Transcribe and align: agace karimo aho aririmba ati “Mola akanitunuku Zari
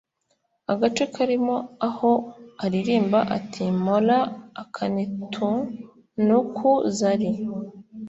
agace 0.71 1.03
karimo 1.15 1.55
aho 1.87 2.11
aririmba 2.65 3.19
ati 3.37 3.63
“Mola 3.83 4.19
akanitunuku 4.63 6.69
Zari 6.97 7.29